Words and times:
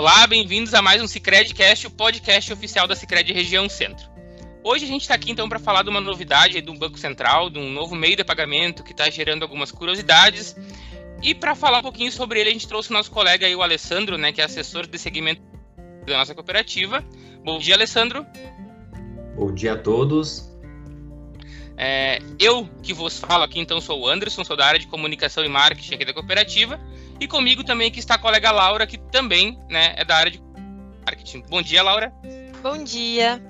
Olá, 0.00 0.26
bem-vindos 0.26 0.72
a 0.72 0.80
mais 0.80 1.02
um 1.02 1.06
Cicredcast, 1.06 1.86
o 1.86 1.90
podcast 1.90 2.50
oficial 2.50 2.88
da 2.88 2.96
Cicred 2.96 3.34
Região 3.34 3.68
Centro. 3.68 4.08
Hoje 4.64 4.86
a 4.86 4.88
gente 4.88 5.02
está 5.02 5.14
aqui 5.14 5.30
então 5.30 5.46
para 5.46 5.58
falar 5.58 5.82
de 5.82 5.90
uma 5.90 6.00
novidade 6.00 6.58
do 6.62 6.72
Banco 6.72 6.98
Central, 6.98 7.50
de 7.50 7.58
um 7.58 7.70
novo 7.70 7.94
meio 7.94 8.16
de 8.16 8.24
pagamento 8.24 8.82
que 8.82 8.92
está 8.92 9.10
gerando 9.10 9.42
algumas 9.42 9.70
curiosidades. 9.70 10.56
E 11.22 11.34
para 11.34 11.54
falar 11.54 11.80
um 11.80 11.82
pouquinho 11.82 12.10
sobre 12.10 12.40
ele, 12.40 12.48
a 12.48 12.52
gente 12.54 12.66
trouxe 12.66 12.88
o 12.88 12.94
nosso 12.94 13.10
colega 13.10 13.46
aí, 13.46 13.54
o 13.54 13.60
Alessandro, 13.60 14.16
né, 14.16 14.32
que 14.32 14.40
é 14.40 14.44
assessor 14.44 14.86
de 14.86 14.98
segmento 14.98 15.42
da 16.06 16.16
nossa 16.16 16.34
cooperativa. 16.34 17.04
Bom 17.44 17.58
dia, 17.58 17.74
Alessandro. 17.74 18.24
Bom 19.36 19.52
dia 19.52 19.74
a 19.74 19.76
todos. 19.76 20.50
É, 21.76 22.20
eu 22.38 22.66
que 22.82 22.94
vos 22.94 23.18
falo 23.20 23.44
aqui, 23.44 23.60
então, 23.60 23.82
sou 23.82 24.00
o 24.00 24.08
Anderson, 24.08 24.44
sou 24.44 24.56
da 24.56 24.64
área 24.64 24.80
de 24.80 24.86
comunicação 24.86 25.44
e 25.44 25.48
marketing 25.50 25.96
aqui 25.96 26.06
da 26.06 26.14
cooperativa. 26.14 26.80
E 27.20 27.28
comigo 27.28 27.62
também 27.62 27.88
aqui 27.88 27.98
está 27.98 28.14
a 28.14 28.18
colega 28.18 28.50
Laura, 28.50 28.86
que 28.86 28.96
também 28.96 29.58
né, 29.68 29.94
é 29.96 30.04
da 30.04 30.16
área 30.16 30.32
de 30.32 30.40
marketing. 31.04 31.42
Bom 31.50 31.60
dia, 31.60 31.82
Laura. 31.82 32.12
Bom 32.62 32.82
dia. 32.82 33.42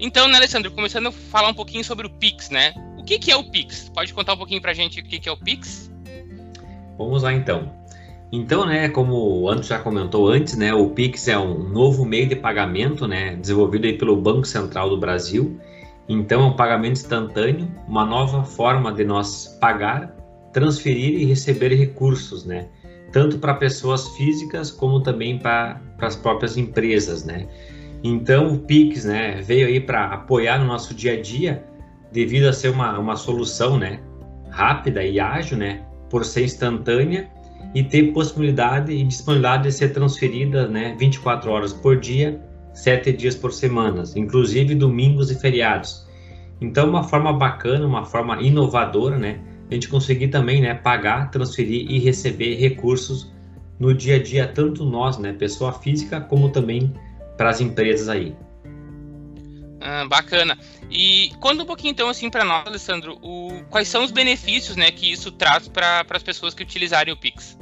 Então, 0.00 0.28
né, 0.28 0.36
Alessandro, 0.36 0.70
começando 0.70 1.08
a 1.08 1.12
falar 1.12 1.48
um 1.48 1.54
pouquinho 1.54 1.84
sobre 1.84 2.06
o 2.06 2.10
Pix, 2.10 2.48
né? 2.50 2.72
O 2.98 3.04
que, 3.04 3.18
que 3.18 3.30
é 3.30 3.36
o 3.36 3.44
Pix? 3.50 3.90
Pode 3.90 4.14
contar 4.14 4.32
um 4.32 4.38
pouquinho 4.38 4.60
para 4.60 4.70
a 4.70 4.74
gente 4.74 5.00
o 5.00 5.04
que, 5.04 5.18
que 5.18 5.28
é 5.28 5.32
o 5.32 5.36
Pix? 5.36 5.90
Vamos 6.96 7.22
lá, 7.22 7.32
então. 7.32 7.70
Então, 8.32 8.64
né, 8.64 8.88
como 8.88 9.14
o 9.14 9.48
Anderson 9.48 9.74
já 9.74 9.78
comentou 9.78 10.28
antes, 10.28 10.56
né, 10.56 10.72
o 10.72 10.90
Pix 10.90 11.28
é 11.28 11.38
um 11.38 11.68
novo 11.68 12.04
meio 12.04 12.28
de 12.28 12.36
pagamento, 12.36 13.06
né, 13.06 13.36
desenvolvido 13.36 13.86
aí 13.86 13.96
pelo 13.96 14.16
Banco 14.16 14.46
Central 14.46 14.90
do 14.90 14.98
Brasil 14.98 15.58
então, 16.08 16.42
é 16.42 16.44
um 16.46 16.56
pagamento 16.56 16.92
instantâneo, 16.92 17.70
uma 17.86 18.06
nova 18.06 18.42
forma 18.42 18.90
de 18.90 19.04
nós 19.04 19.58
pagar, 19.60 20.16
transferir 20.58 21.20
e 21.20 21.24
receber 21.24 21.74
recursos, 21.74 22.44
né? 22.44 22.66
Tanto 23.12 23.38
para 23.38 23.54
pessoas 23.54 24.08
físicas 24.16 24.70
como 24.70 25.00
também 25.00 25.38
para 25.38 25.80
as 26.00 26.16
próprias 26.16 26.56
empresas, 26.56 27.24
né? 27.24 27.46
Então, 28.02 28.54
o 28.54 28.58
Pix, 28.58 29.04
né, 29.04 29.40
veio 29.42 29.66
aí 29.66 29.80
para 29.80 30.06
apoiar 30.06 30.58
no 30.58 30.66
nosso 30.66 30.94
dia 30.94 31.14
a 31.14 31.20
dia, 31.20 31.64
devido 32.12 32.46
a 32.46 32.52
ser 32.52 32.68
uma, 32.68 32.98
uma 32.98 33.16
solução, 33.16 33.76
né, 33.76 34.00
rápida 34.50 35.02
e 35.02 35.18
ágil, 35.18 35.58
né, 35.58 35.82
por 36.08 36.24
ser 36.24 36.44
instantânea 36.44 37.28
e 37.74 37.82
ter 37.82 38.12
possibilidade 38.12 38.92
e 38.92 39.02
disponibilidade 39.02 39.64
de 39.64 39.72
ser 39.72 39.88
transferida, 39.88 40.68
né, 40.68 40.94
24 40.98 41.50
horas 41.50 41.72
por 41.72 41.96
dia 41.98 42.40
sete 42.72 43.12
dias 43.12 43.34
por 43.34 43.52
semana, 43.52 44.04
inclusive 44.14 44.74
domingos 44.76 45.30
e 45.32 45.34
feriados. 45.34 46.06
Então, 46.60 46.88
uma 46.88 47.02
forma 47.02 47.32
bacana, 47.32 47.84
uma 47.84 48.04
forma 48.04 48.40
inovadora, 48.40 49.18
né? 49.18 49.40
A 49.70 49.74
gente 49.74 49.88
conseguir 49.88 50.28
também, 50.28 50.60
né, 50.62 50.74
pagar, 50.74 51.30
transferir 51.30 51.90
e 51.90 51.98
receber 51.98 52.56
recursos 52.56 53.32
no 53.78 53.94
dia 53.94 54.16
a 54.16 54.22
dia, 54.22 54.46
tanto 54.46 54.84
nós, 54.84 55.18
né, 55.18 55.32
pessoa 55.32 55.72
física, 55.72 56.20
como 56.20 56.50
também 56.50 56.92
para 57.36 57.50
as 57.50 57.60
empresas 57.60 58.08
aí. 58.08 58.34
Ah, 59.80 60.06
bacana. 60.06 60.58
E 60.90 61.30
conta 61.40 61.62
um 61.62 61.66
pouquinho 61.66 61.92
então 61.92 62.08
assim 62.08 62.28
para 62.28 62.44
nós, 62.44 62.66
Alessandro, 62.66 63.18
o, 63.22 63.62
quais 63.70 63.88
são 63.88 64.04
os 64.04 64.10
benefícios, 64.10 64.76
né, 64.76 64.90
que 64.90 65.10
isso 65.10 65.30
traz 65.30 65.68
para 65.68 66.04
as 66.10 66.22
pessoas 66.22 66.54
que 66.54 66.62
utilizarem 66.62 67.12
o 67.12 67.16
Pix? 67.16 67.56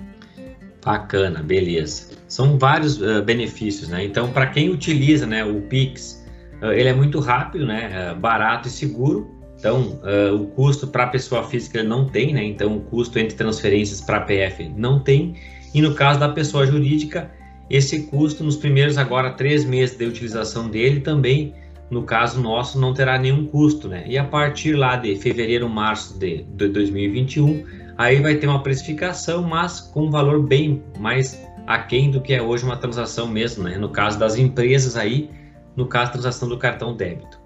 Bacana, 0.84 1.42
beleza. 1.42 2.16
São 2.28 2.58
vários 2.58 3.00
uh, 3.02 3.22
benefícios, 3.22 3.88
né? 3.88 4.04
Então, 4.04 4.32
para 4.32 4.46
quem 4.46 4.70
utiliza, 4.70 5.26
né, 5.26 5.44
o 5.44 5.60
Pix, 5.62 6.24
uh, 6.62 6.66
ele 6.66 6.88
é 6.88 6.94
muito 6.94 7.18
rápido, 7.18 7.66
né, 7.66 8.12
uh, 8.12 8.16
barato 8.16 8.68
e 8.68 8.70
seguro. 8.70 9.35
Então, 9.66 9.98
o 10.32 10.46
custo 10.46 10.86
para 10.86 11.08
pessoa 11.08 11.42
física 11.42 11.82
não 11.82 12.04
tem, 12.04 12.32
né? 12.32 12.44
Então, 12.44 12.76
o 12.76 12.80
custo 12.82 13.18
entre 13.18 13.36
transferências 13.36 14.00
para 14.00 14.20
PF 14.20 14.68
não 14.76 15.00
tem. 15.00 15.34
E 15.74 15.82
no 15.82 15.92
caso 15.92 16.20
da 16.20 16.28
pessoa 16.28 16.64
jurídica, 16.64 17.30
esse 17.68 18.04
custo 18.04 18.44
nos 18.44 18.56
primeiros 18.56 18.96
agora 18.96 19.32
três 19.32 19.64
meses 19.64 19.96
de 19.96 20.04
utilização 20.04 20.68
dele 20.68 21.00
também, 21.00 21.52
no 21.90 22.04
caso 22.04 22.40
nosso, 22.40 22.78
não 22.78 22.94
terá 22.94 23.18
nenhum 23.18 23.44
custo, 23.44 23.88
né? 23.88 24.04
E 24.06 24.16
a 24.16 24.22
partir 24.22 24.74
lá 24.74 24.94
de 24.94 25.16
fevereiro, 25.16 25.68
março 25.68 26.16
de, 26.16 26.44
de 26.44 26.68
2021 26.68 27.64
aí 27.98 28.20
vai 28.20 28.36
ter 28.36 28.46
uma 28.46 28.62
precificação, 28.62 29.42
mas 29.42 29.80
com 29.80 30.06
um 30.06 30.10
valor 30.10 30.42
bem 30.42 30.82
mais 30.98 31.42
aquém 31.66 32.10
do 32.10 32.20
que 32.20 32.34
é 32.34 32.42
hoje 32.42 32.64
uma 32.64 32.76
transação 32.76 33.26
mesmo, 33.26 33.64
né? 33.64 33.76
No 33.78 33.88
caso 33.88 34.16
das 34.16 34.36
empresas 34.36 34.96
aí, 34.96 35.28
no 35.74 35.86
caso 35.86 36.12
transação 36.12 36.48
do 36.48 36.56
cartão 36.56 36.94
débito. 36.94 37.45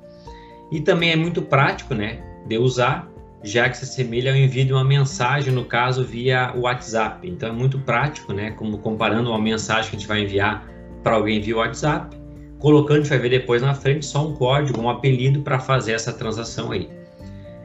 E 0.70 0.80
também 0.80 1.10
é 1.10 1.16
muito 1.16 1.42
prático, 1.42 1.94
né, 1.94 2.18
de 2.46 2.58
usar, 2.58 3.08
já 3.42 3.68
que 3.68 3.76
se 3.76 3.84
assemelha 3.84 4.32
ao 4.32 4.36
envio 4.36 4.64
de 4.64 4.72
uma 4.72 4.84
mensagem, 4.84 5.52
no 5.52 5.64
caso 5.64 6.04
via 6.04 6.52
WhatsApp. 6.56 7.26
Então 7.28 7.48
é 7.48 7.52
muito 7.52 7.78
prático, 7.80 8.32
né, 8.32 8.52
como 8.52 8.78
comparando 8.78 9.30
uma 9.30 9.38
mensagem 9.38 9.90
que 9.90 9.96
a 9.96 9.98
gente 9.98 10.08
vai 10.08 10.20
enviar 10.22 10.66
para 11.02 11.16
alguém 11.16 11.40
via 11.40 11.56
WhatsApp, 11.56 12.16
colocando, 12.58 12.98
a 12.98 13.00
gente 13.00 13.08
vai 13.08 13.18
ver 13.18 13.30
depois 13.30 13.62
na 13.62 13.74
frente 13.74 14.04
só 14.04 14.26
um 14.26 14.34
código, 14.34 14.80
um 14.80 14.88
apelido 14.88 15.40
para 15.40 15.58
fazer 15.58 15.92
essa 15.92 16.12
transação 16.12 16.70
aí. 16.70 16.88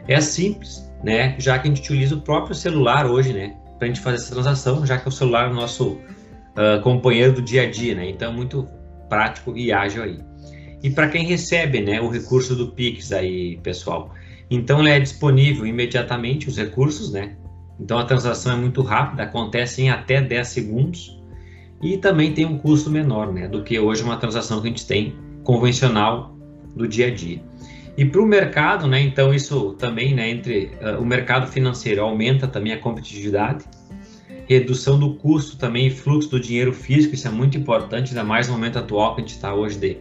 É 0.07 0.21
simples, 0.21 0.89
né? 1.03 1.35
Já 1.37 1.59
que 1.59 1.67
a 1.67 1.69
gente 1.69 1.81
utiliza 1.81 2.15
o 2.15 2.21
próprio 2.21 2.55
celular 2.55 3.05
hoje, 3.05 3.33
né? 3.33 3.55
Para 3.77 3.85
a 3.85 3.87
gente 3.87 3.99
fazer 3.99 4.17
essa 4.17 4.33
transação, 4.33 4.85
já 4.85 4.97
que 4.97 5.07
o 5.07 5.11
celular 5.11 5.47
é 5.47 5.51
o 5.51 5.53
nosso 5.53 5.89
uh, 5.89 6.81
companheiro 6.81 7.33
do 7.33 7.41
dia 7.41 7.63
a 7.63 7.69
dia, 7.69 7.93
né? 7.93 8.09
Então, 8.09 8.31
é 8.31 8.33
muito 8.33 8.67
prático 9.09 9.55
e 9.57 9.71
ágil 9.71 10.03
aí. 10.03 10.19
E 10.83 10.89
para 10.89 11.07
quem 11.07 11.25
recebe, 11.25 11.81
né, 11.81 11.99
o 12.01 12.09
recurso 12.09 12.55
do 12.55 12.67
Pix 12.69 13.11
aí, 13.11 13.57
pessoal. 13.57 14.13
Então, 14.49 14.79
ele 14.79 14.89
é 14.89 14.99
disponível 14.99 15.65
imediatamente 15.65 16.47
os 16.47 16.57
recursos, 16.57 17.11
né? 17.11 17.35
Então, 17.79 17.97
a 17.97 18.05
transação 18.05 18.53
é 18.53 18.55
muito 18.55 18.81
rápida, 18.81 19.23
acontece 19.23 19.81
em 19.81 19.89
até 19.89 20.21
10 20.21 20.47
segundos 20.47 21.19
e 21.81 21.97
também 21.97 22.33
tem 22.33 22.45
um 22.45 22.57
custo 22.57 22.89
menor, 22.89 23.33
né, 23.33 23.47
do 23.47 23.63
que 23.63 23.77
hoje 23.79 24.03
uma 24.03 24.17
transação 24.17 24.61
que 24.61 24.67
a 24.67 24.69
gente 24.69 24.87
tem 24.87 25.15
convencional 25.43 26.35
do 26.75 26.87
dia 26.87 27.07
a 27.07 27.11
dia. 27.11 27.41
E 27.97 28.03
para 28.03 28.21
o 28.21 28.25
mercado, 28.25 28.87
né, 28.87 29.01
então 29.01 29.33
isso 29.33 29.73
também, 29.73 30.13
né, 30.13 30.29
entre 30.29 30.71
uh, 30.81 31.01
o 31.01 31.05
mercado 31.05 31.47
financeiro 31.47 32.01
aumenta 32.01 32.47
também 32.47 32.73
a 32.73 32.77
competitividade, 32.77 33.65
redução 34.47 34.99
do 34.99 35.15
custo 35.15 35.57
também 35.57 35.87
e 35.87 35.89
fluxo 35.89 36.29
do 36.29 36.39
dinheiro 36.39 36.73
físico, 36.73 37.15
isso 37.15 37.27
é 37.27 37.31
muito 37.31 37.57
importante, 37.57 38.09
ainda 38.09 38.23
mais 38.23 38.47
no 38.47 38.53
momento 38.53 38.77
atual 38.77 39.15
que 39.15 39.21
a 39.21 39.23
gente 39.23 39.35
está 39.35 39.53
hoje 39.53 39.77
de, 39.77 39.97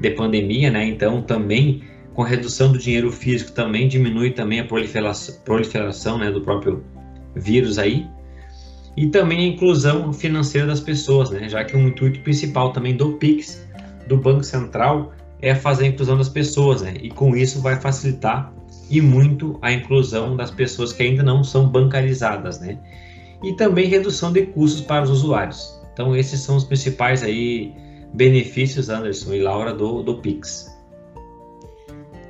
de 0.00 0.10
pandemia, 0.10 0.70
né, 0.70 0.84
então 0.86 1.22
também 1.22 1.82
com 2.14 2.22
a 2.22 2.26
redução 2.26 2.72
do 2.72 2.78
dinheiro 2.78 3.12
físico 3.12 3.52
também 3.52 3.88
diminui 3.88 4.30
também 4.30 4.60
a 4.60 4.64
proliferação, 4.64 5.34
proliferação 5.44 6.18
né, 6.18 6.30
do 6.30 6.40
próprio 6.40 6.82
vírus 7.34 7.78
aí, 7.78 8.06
e 8.96 9.08
também 9.08 9.38
a 9.40 9.46
inclusão 9.54 10.12
financeira 10.12 10.66
das 10.66 10.80
pessoas, 10.80 11.30
né, 11.30 11.48
já 11.48 11.62
que 11.64 11.76
o 11.76 11.80
intuito 11.80 12.20
principal 12.20 12.72
também 12.72 12.96
do 12.96 13.12
PIX, 13.14 13.66
do 14.08 14.16
Banco 14.16 14.42
Central, 14.42 15.12
é 15.40 15.54
fazer 15.54 15.84
a 15.84 15.88
inclusão 15.88 16.16
das 16.16 16.28
pessoas, 16.28 16.82
né? 16.82 16.94
E 17.00 17.10
com 17.10 17.36
isso 17.36 17.60
vai 17.60 17.80
facilitar 17.80 18.52
e 18.88 19.00
muito 19.00 19.58
a 19.60 19.72
inclusão 19.72 20.36
das 20.36 20.50
pessoas 20.50 20.92
que 20.92 21.02
ainda 21.02 21.22
não 21.22 21.44
são 21.44 21.68
bancarizadas, 21.68 22.60
né? 22.60 22.78
E 23.42 23.52
também 23.54 23.86
redução 23.86 24.32
de 24.32 24.46
custos 24.46 24.80
para 24.80 25.04
os 25.04 25.10
usuários. 25.10 25.78
Então 25.92 26.16
esses 26.16 26.40
são 26.40 26.56
os 26.56 26.64
principais 26.64 27.22
aí 27.22 27.74
benefícios, 28.12 28.88
Anderson 28.88 29.34
e 29.34 29.42
Laura, 29.42 29.72
do, 29.72 30.02
do 30.02 30.18
Pix. 30.18 30.74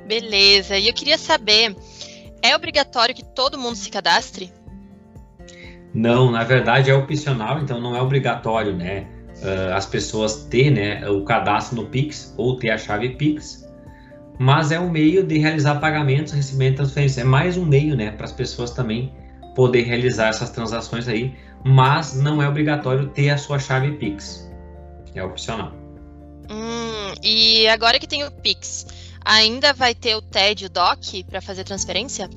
Beleza. 0.05 0.77
E 0.77 0.87
eu 0.87 0.93
queria 0.93 1.17
saber, 1.17 1.75
é 2.41 2.55
obrigatório 2.55 3.13
que 3.13 3.23
todo 3.23 3.57
mundo 3.57 3.75
se 3.75 3.89
cadastre? 3.89 4.51
Não, 5.93 6.31
na 6.31 6.43
verdade 6.43 6.89
é 6.89 6.93
opcional, 6.93 7.59
então 7.59 7.81
não 7.81 7.95
é 7.95 8.01
obrigatório, 8.01 8.75
né? 8.75 9.07
uh, 9.41 9.73
as 9.73 9.85
pessoas 9.85 10.45
ter 10.45 10.71
né, 10.71 11.07
o 11.09 11.23
cadastro 11.23 11.75
no 11.75 11.85
Pix 11.85 12.33
ou 12.37 12.57
ter 12.57 12.69
a 12.69 12.77
chave 12.77 13.09
Pix, 13.09 13.67
mas 14.39 14.71
é 14.71 14.79
um 14.79 14.89
meio 14.89 15.23
de 15.23 15.37
realizar 15.37 15.75
pagamentos, 15.75 16.33
recebimento 16.33 16.73
e 16.73 16.75
transferência. 16.77 17.21
É 17.21 17.23
mais 17.23 17.57
um 17.57 17.65
meio 17.65 17.95
né, 17.95 18.11
para 18.11 18.25
as 18.25 18.31
pessoas 18.31 18.71
também 18.71 19.11
poder 19.55 19.83
realizar 19.83 20.27
essas 20.27 20.51
transações 20.51 21.07
aí, 21.07 21.33
mas 21.63 22.15
não 22.15 22.41
é 22.41 22.47
obrigatório 22.47 23.07
ter 23.07 23.29
a 23.29 23.37
sua 23.37 23.57
chave 23.57 23.93
Pix. 23.93 24.46
É 25.15 25.23
opcional. 25.23 25.71
Hum, 26.49 27.13
e 27.23 27.67
agora 27.67 27.99
que 27.99 28.07
tem 28.07 28.23
o 28.23 28.31
Pix, 28.31 28.87
ainda 29.23 29.73
vai 29.73 29.93
ter 29.93 30.15
o 30.15 30.21
TED 30.21 30.63
e 30.63 30.67
o 30.67 30.69
DOC 30.69 31.23
para 31.29 31.41
fazer 31.41 31.63
transferência? 31.63 32.29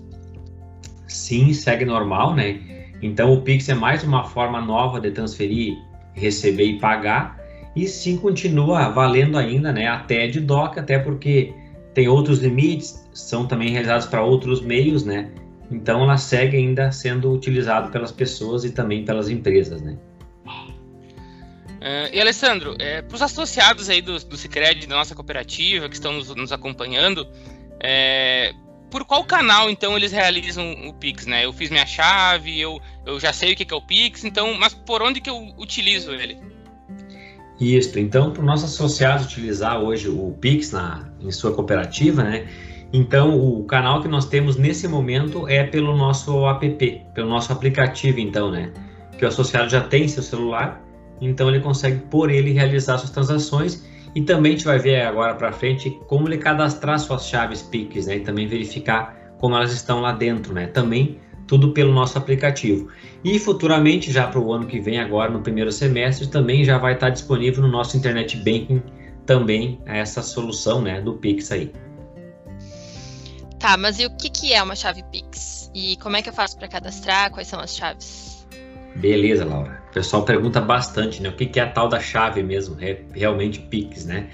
Sim, 1.06 1.52
segue 1.52 1.84
normal, 1.84 2.34
né? 2.34 2.60
Então 3.02 3.32
o 3.32 3.42
Pix 3.42 3.68
é 3.68 3.74
mais 3.74 4.02
uma 4.02 4.24
forma 4.24 4.60
nova 4.60 5.00
de 5.00 5.10
transferir 5.10 5.76
receber 6.12 6.64
e 6.64 6.78
pagar, 6.78 7.38
e 7.74 7.86
sim 7.86 8.16
continua 8.16 8.88
valendo 8.88 9.38
ainda 9.38 9.72
né, 9.72 9.86
a 9.86 10.00
TED 10.00 10.40
DOC, 10.40 10.78
até 10.78 10.98
porque 10.98 11.54
tem 11.94 12.08
outros 12.08 12.40
limites, 12.40 13.08
são 13.12 13.46
também 13.46 13.70
realizados 13.70 14.06
para 14.06 14.22
outros 14.22 14.60
meios, 14.60 15.04
né? 15.04 15.30
Então 15.70 16.02
ela 16.02 16.16
segue 16.16 16.56
ainda 16.56 16.90
sendo 16.90 17.32
utilizada 17.32 17.88
pelas 17.88 18.10
pessoas 18.10 18.64
e 18.64 18.70
também 18.70 19.04
pelas 19.04 19.28
empresas, 19.28 19.80
né? 19.80 19.96
Uh, 21.80 22.12
e 22.12 22.20
Alessandro, 22.20 22.76
é, 22.78 23.00
para 23.00 23.14
os 23.14 23.22
associados 23.22 23.88
aí 23.88 24.02
do, 24.02 24.18
do 24.18 24.36
Cicred, 24.36 24.86
da 24.86 24.96
nossa 24.96 25.14
cooperativa, 25.14 25.88
que 25.88 25.94
estão 25.94 26.12
nos, 26.12 26.28
nos 26.34 26.52
acompanhando, 26.52 27.26
é, 27.82 28.52
por 28.90 29.04
qual 29.06 29.24
canal 29.24 29.70
então 29.70 29.96
eles 29.96 30.12
realizam 30.12 30.70
o 30.86 30.92
Pix, 30.92 31.24
né? 31.24 31.46
Eu 31.46 31.52
fiz 31.54 31.70
minha 31.70 31.86
chave, 31.86 32.60
eu, 32.60 32.78
eu 33.06 33.18
já 33.18 33.32
sei 33.32 33.54
o 33.54 33.56
que 33.56 33.72
é 33.72 33.76
o 33.76 33.80
Pix, 33.80 34.24
então, 34.24 34.54
mas 34.58 34.74
por 34.74 35.00
onde 35.00 35.22
que 35.22 35.30
eu 35.30 35.54
utilizo 35.56 36.12
ele? 36.12 36.36
Isso, 37.58 37.98
então 37.98 38.30
para 38.30 38.40
os 38.40 38.46
nossos 38.46 38.74
associados 38.74 39.26
utilizar 39.26 39.78
hoje 39.80 40.08
o 40.08 40.36
Pix 40.38 40.72
na, 40.72 41.08
em 41.20 41.30
sua 41.30 41.54
cooperativa, 41.54 42.22
né? 42.22 42.46
Então 42.92 43.38
o 43.38 43.64
canal 43.64 44.02
que 44.02 44.08
nós 44.08 44.26
temos 44.26 44.56
nesse 44.56 44.86
momento 44.86 45.48
é 45.48 45.64
pelo 45.64 45.96
nosso 45.96 46.46
app, 46.46 47.02
pelo 47.14 47.28
nosso 47.28 47.52
aplicativo, 47.52 48.18
então, 48.18 48.50
né? 48.50 48.70
Que 49.16 49.24
o 49.24 49.28
associado 49.28 49.70
já 49.70 49.80
tem 49.80 50.08
seu 50.08 50.22
celular, 50.22 50.82
então 51.20 51.48
ele 51.48 51.60
consegue 51.60 52.00
por 52.10 52.30
ele 52.30 52.52
realizar 52.52 52.98
suas 52.98 53.10
transações 53.10 53.84
e 54.14 54.22
também 54.22 54.52
a 54.52 54.56
gente 54.56 54.64
vai 54.64 54.78
ver 54.78 55.02
agora 55.02 55.34
para 55.34 55.52
frente 55.52 55.90
como 56.06 56.28
ele 56.28 56.38
cadastrar 56.38 56.98
suas 56.98 57.26
chaves 57.26 57.62
Pix, 57.62 58.06
né? 58.06 58.16
E 58.16 58.20
também 58.20 58.46
verificar 58.46 59.34
como 59.38 59.54
elas 59.54 59.72
estão 59.72 60.00
lá 60.00 60.12
dentro, 60.12 60.52
né? 60.52 60.66
Também 60.66 61.18
tudo 61.46 61.72
pelo 61.72 61.92
nosso 61.92 62.16
aplicativo. 62.16 62.88
E 63.24 63.38
futuramente, 63.38 64.12
já 64.12 64.26
para 64.26 64.38
o 64.38 64.52
ano 64.52 64.66
que 64.66 64.80
vem, 64.80 65.00
agora 65.00 65.30
no 65.30 65.40
primeiro 65.40 65.72
semestre, 65.72 66.28
também 66.28 66.64
já 66.64 66.78
vai 66.78 66.94
estar 66.94 67.10
disponível 67.10 67.62
no 67.62 67.68
nosso 67.68 67.96
Internet 67.96 68.36
Banking 68.36 68.82
também 69.26 69.80
essa 69.84 70.22
solução 70.22 70.80
né, 70.80 71.00
do 71.00 71.14
Pix 71.14 71.50
aí. 71.50 71.72
Tá, 73.58 73.76
mas 73.76 73.98
e 73.98 74.06
o 74.06 74.16
que, 74.16 74.30
que 74.30 74.52
é 74.52 74.62
uma 74.62 74.74
chave 74.74 75.02
Pix? 75.10 75.70
E 75.74 75.96
como 75.96 76.16
é 76.16 76.22
que 76.22 76.28
eu 76.28 76.32
faço 76.32 76.56
para 76.56 76.66
cadastrar? 76.66 77.30
Quais 77.30 77.46
são 77.46 77.60
as 77.60 77.76
chaves? 77.76 78.29
Beleza, 78.96 79.44
Laura. 79.44 79.80
O 79.90 79.92
pessoal 79.92 80.24
pergunta 80.24 80.60
bastante, 80.60 81.22
né? 81.22 81.28
O 81.28 81.32
que, 81.32 81.58
é 81.58 81.62
a 81.62 81.68
tal 81.68 81.88
da 81.88 82.00
chave 82.00 82.42
mesmo? 82.42 82.76
É 82.80 83.00
realmente 83.14 83.60
Pix, 83.60 84.06
né? 84.06 84.28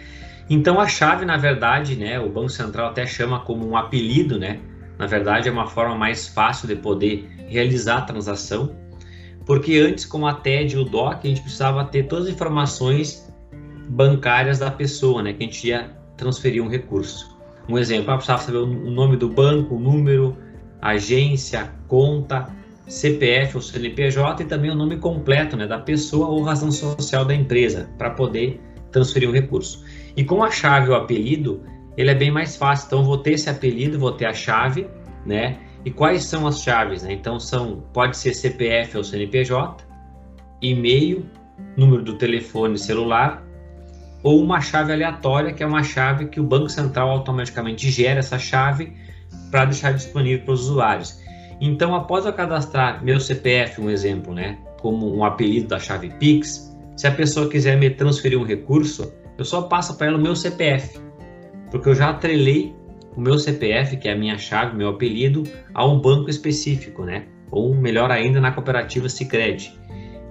Então 0.48 0.80
a 0.80 0.86
chave, 0.86 1.24
na 1.24 1.36
verdade, 1.36 1.96
né? 1.96 2.20
O 2.20 2.28
Banco 2.28 2.50
Central 2.50 2.90
até 2.90 3.06
chama 3.06 3.40
como 3.40 3.66
um 3.66 3.76
apelido, 3.76 4.38
né? 4.38 4.60
Na 4.98 5.06
verdade, 5.06 5.48
é 5.48 5.52
uma 5.52 5.66
forma 5.66 5.94
mais 5.94 6.28
fácil 6.28 6.68
de 6.68 6.76
poder 6.76 7.28
realizar 7.48 7.98
a 7.98 8.02
transação, 8.02 8.74
porque 9.44 9.78
antes, 9.78 10.04
com 10.04 10.26
a 10.26 10.34
TED 10.34 10.74
e 10.74 10.78
o 10.78 10.84
DOC, 10.84 11.20
a 11.24 11.28
gente 11.28 11.42
precisava 11.42 11.84
ter 11.84 12.04
todas 12.04 12.26
as 12.26 12.32
informações 12.32 13.32
bancárias 13.88 14.58
da 14.58 14.70
pessoa, 14.70 15.22
né, 15.22 15.32
que 15.32 15.44
a 15.44 15.46
gente 15.46 15.68
ia 15.68 15.90
transferir 16.16 16.62
um 16.62 16.68
recurso. 16.68 17.36
Um 17.68 17.78
exemplo, 17.78 18.10
eu 18.10 18.16
precisava 18.16 18.42
saber 18.42 18.58
o 18.58 18.90
nome 18.90 19.16
do 19.16 19.28
banco, 19.28 19.76
o 19.76 19.78
número, 19.78 20.36
agência, 20.80 21.72
conta, 21.86 22.48
CPF 22.86 23.56
ou 23.56 23.62
CNPJ 23.62 24.42
e 24.42 24.46
também 24.46 24.70
o 24.70 24.74
nome 24.74 24.96
completo 24.96 25.56
né, 25.56 25.66
da 25.66 25.78
pessoa 25.78 26.28
ou 26.28 26.42
razão 26.42 26.70
social 26.70 27.24
da 27.24 27.34
empresa 27.34 27.88
para 27.98 28.10
poder 28.10 28.60
transferir 28.92 29.28
um 29.28 29.32
recurso. 29.32 29.84
E 30.16 30.24
com 30.24 30.42
a 30.42 30.50
chave 30.50 30.90
ou 30.90 30.96
apelido, 30.96 31.62
ele 31.96 32.10
é 32.10 32.14
bem 32.14 32.30
mais 32.30 32.56
fácil. 32.56 32.86
Então, 32.86 33.04
vou 33.04 33.18
ter 33.18 33.32
esse 33.32 33.50
apelido, 33.50 33.98
vou 33.98 34.12
ter 34.12 34.26
a 34.26 34.32
chave, 34.32 34.86
né? 35.24 35.58
E 35.84 35.90
quais 35.90 36.24
são 36.24 36.46
as 36.46 36.62
chaves? 36.62 37.02
Né? 37.02 37.12
Então, 37.12 37.38
são 37.38 37.84
pode 37.92 38.16
ser 38.16 38.34
CPF 38.34 38.96
ou 38.96 39.04
CNPJ, 39.04 39.84
e-mail, 40.62 41.26
número 41.76 42.02
do 42.02 42.14
telefone 42.14 42.78
celular, 42.78 43.44
ou 44.22 44.42
uma 44.42 44.60
chave 44.60 44.92
aleatória, 44.92 45.52
que 45.52 45.62
é 45.62 45.66
uma 45.66 45.82
chave 45.82 46.26
que 46.26 46.40
o 46.40 46.44
Banco 46.44 46.68
Central 46.68 47.10
automaticamente 47.10 47.90
gera 47.90 48.18
essa 48.18 48.38
chave 48.38 48.92
para 49.50 49.66
deixar 49.66 49.92
disponível 49.92 50.44
para 50.44 50.54
os 50.54 50.68
usuários. 50.68 51.20
Então, 51.60 51.94
após 51.94 52.26
eu 52.26 52.32
cadastrar 52.32 53.02
meu 53.04 53.18
CPF, 53.18 53.80
um 53.80 53.90
exemplo, 53.90 54.34
né, 54.34 54.58
como 54.80 55.14
um 55.14 55.24
apelido 55.24 55.68
da 55.68 55.78
chave 55.78 56.10
Pix, 56.18 56.76
se 56.96 57.06
a 57.06 57.12
pessoa 57.12 57.48
quiser 57.48 57.78
me 57.78 57.90
transferir 57.90 58.38
um 58.38 58.44
recurso, 58.44 59.12
eu 59.38 59.44
só 59.44 59.62
passo 59.62 59.96
para 59.96 60.08
ela 60.08 60.18
o 60.18 60.20
meu 60.20 60.36
CPF 60.36 61.06
porque 61.70 61.88
eu 61.88 61.94
já 61.94 62.10
atrelei 62.10 62.74
o 63.16 63.20
meu 63.20 63.38
CPF, 63.38 63.96
que 63.96 64.08
é 64.08 64.12
a 64.12 64.16
minha 64.16 64.38
chave, 64.38 64.76
meu 64.76 64.88
apelido, 64.88 65.44
a 65.74 65.86
um 65.86 66.00
banco 66.00 66.28
específico, 66.28 67.04
né? 67.04 67.24
Ou 67.50 67.74
melhor 67.74 68.10
ainda, 68.10 68.40
na 68.40 68.52
cooperativa 68.52 69.08
Sicredi. 69.08 69.78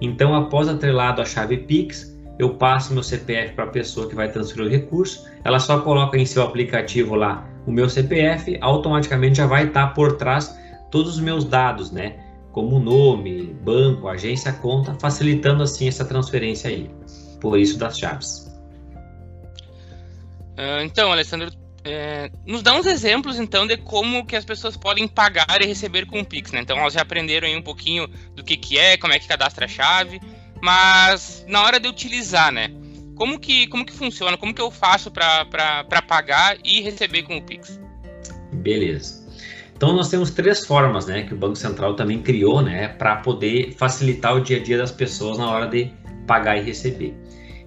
Então, 0.00 0.34
após 0.34 0.68
atrelado 0.68 1.20
a 1.20 1.24
chave 1.24 1.56
Pix, 1.56 2.16
eu 2.38 2.54
passo 2.54 2.92
meu 2.92 3.02
CPF 3.02 3.54
para 3.54 3.64
a 3.64 3.68
pessoa 3.68 4.08
que 4.08 4.14
vai 4.14 4.30
transferir 4.30 4.66
o 4.66 4.70
recurso, 4.70 5.26
ela 5.42 5.58
só 5.58 5.80
coloca 5.80 6.18
em 6.18 6.26
seu 6.26 6.42
aplicativo 6.42 7.14
lá 7.14 7.48
o 7.66 7.72
meu 7.72 7.88
CPF, 7.88 8.58
automaticamente 8.60 9.38
já 9.38 9.46
vai 9.46 9.66
estar 9.66 9.88
por 9.88 10.16
trás 10.16 10.56
todos 10.90 11.14
os 11.14 11.20
meus 11.20 11.44
dados, 11.44 11.90
né? 11.90 12.18
Como 12.52 12.78
nome, 12.78 13.54
banco, 13.62 14.08
agência, 14.08 14.52
conta, 14.52 14.94
facilitando 14.94 15.62
assim 15.62 15.88
essa 15.88 16.04
transferência 16.04 16.70
aí. 16.70 16.90
Por 17.40 17.58
isso 17.58 17.78
das 17.78 17.98
chaves. 17.98 18.46
Uh, 20.56 20.80
então, 20.82 21.12
Alessandro, 21.12 21.50
é, 21.84 22.30
nos 22.44 22.62
dá 22.62 22.74
uns 22.74 22.86
exemplos 22.86 23.38
então 23.38 23.66
de 23.66 23.76
como 23.76 24.26
que 24.26 24.34
as 24.34 24.44
pessoas 24.44 24.76
podem 24.76 25.06
pagar 25.06 25.62
e 25.62 25.66
receber 25.66 26.06
com 26.06 26.20
o 26.20 26.24
Pix, 26.24 26.50
né? 26.50 26.60
Então 26.60 26.76
elas 26.76 26.94
já 26.94 27.02
aprenderam 27.02 27.46
aí 27.46 27.56
um 27.56 27.62
pouquinho 27.62 28.08
do 28.34 28.42
que, 28.42 28.56
que 28.56 28.76
é, 28.76 28.96
como 28.96 29.12
é 29.12 29.18
que 29.18 29.28
cadastra 29.28 29.66
a 29.66 29.68
chave, 29.68 30.20
mas 30.60 31.44
na 31.46 31.62
hora 31.62 31.78
de 31.78 31.86
utilizar, 31.86 32.50
né? 32.50 32.72
Como 33.14 33.38
que, 33.38 33.68
como 33.68 33.86
que 33.86 33.92
funciona? 33.92 34.36
Como 34.36 34.52
que 34.52 34.60
eu 34.60 34.70
faço 34.70 35.10
para 35.10 36.02
pagar 36.08 36.58
e 36.64 36.80
receber 36.80 37.22
com 37.22 37.36
o 37.36 37.42
Pix? 37.42 37.80
Beleza. 38.52 39.25
Então 39.76 39.92
nós 39.92 40.08
temos 40.08 40.30
três 40.30 40.64
formas, 40.64 41.06
né, 41.06 41.24
que 41.24 41.34
o 41.34 41.36
Banco 41.36 41.56
Central 41.56 41.94
também 41.94 42.22
criou, 42.22 42.62
né, 42.62 42.88
para 42.88 43.16
poder 43.16 43.74
facilitar 43.76 44.34
o 44.34 44.40
dia 44.40 44.56
a 44.56 44.62
dia 44.62 44.78
das 44.78 44.90
pessoas 44.90 45.36
na 45.36 45.50
hora 45.50 45.66
de 45.66 45.92
pagar 46.26 46.56
e 46.56 46.62
receber. 46.62 47.14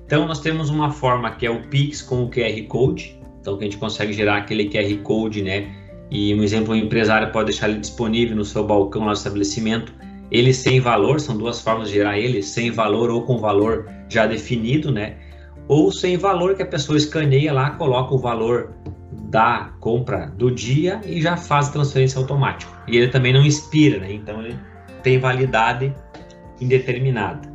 Então 0.06 0.28
nós 0.28 0.40
temos 0.40 0.72
uma 0.72 0.90
forma 0.90 1.30
que 1.36 1.46
é 1.46 1.52
o 1.52 1.62
Pix 1.68 2.02
com 2.02 2.24
o 2.24 2.30
QR 2.30 2.60
Code, 2.68 3.16
então 3.40 3.58
que 3.58 3.64
a 3.64 3.68
gente 3.68 3.78
consegue 3.78 4.12
gerar 4.12 4.38
aquele 4.38 4.68
QR 4.68 4.98
Code, 5.04 5.44
né? 5.44 5.72
E 6.10 6.34
um 6.34 6.42
exemplo, 6.42 6.74
um 6.74 6.78
empresário 6.78 7.32
pode 7.32 7.52
deixar 7.52 7.70
ele 7.70 7.78
disponível 7.78 8.36
no 8.36 8.44
seu 8.44 8.66
balcão 8.66 9.04
lá 9.04 9.14
do 9.14 9.18
estabelecimento, 9.18 9.94
ele 10.32 10.52
sem 10.52 10.80
valor, 10.80 11.20
são 11.20 11.38
duas 11.38 11.62
formas 11.62 11.90
de 11.90 11.96
gerar 11.96 12.18
ele, 12.18 12.42
sem 12.42 12.72
valor 12.72 13.12
ou 13.12 13.22
com 13.22 13.38
valor 13.38 13.88
já 14.10 14.26
definido, 14.26 14.92
né? 14.92 15.18
Ou 15.68 15.92
sem 15.92 16.18
valor 16.18 16.56
que 16.56 16.64
a 16.64 16.66
pessoa 16.66 16.98
escaneia 16.98 17.54
lá, 17.54 17.70
coloca 17.70 18.16
o 18.16 18.18
valor 18.18 18.74
da 19.12 19.72
compra 19.80 20.28
do 20.28 20.52
dia 20.52 21.02
e 21.06 21.22
já 21.22 21.36
faz 21.36 21.70
transferência 21.70 22.20
automática. 22.20 22.72
E 22.88 22.98
ele 22.98 23.10
também 23.10 23.34
não 23.34 23.46
expira, 23.46 24.00
né? 24.00 24.14
Então 24.14 24.42
ele 24.42 24.58
tem 25.04 25.20
validade 25.20 25.94
indeterminada. 26.60 27.50